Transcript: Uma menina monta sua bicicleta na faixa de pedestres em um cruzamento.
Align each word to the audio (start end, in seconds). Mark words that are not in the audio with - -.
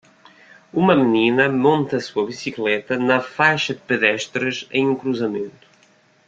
Uma 0.73 0.95
menina 0.95 1.47
monta 1.47 1.99
sua 1.99 2.25
bicicleta 2.25 2.97
na 2.97 3.21
faixa 3.21 3.75
de 3.75 3.81
pedestres 3.81 4.65
em 4.71 4.87
um 4.89 4.95
cruzamento. 4.95 5.67